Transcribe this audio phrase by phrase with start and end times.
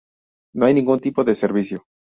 [0.55, 1.83] No hay ningún tipo de servicio.